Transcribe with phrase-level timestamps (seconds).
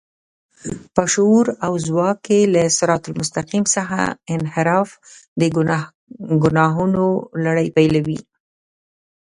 [0.95, 3.99] په شعور او ځواک کې له صراط المستقيم څخه
[4.35, 4.89] انحراف
[5.39, 5.41] د
[6.43, 7.05] ګناهونو
[7.43, 8.19] لړۍ پيلوي.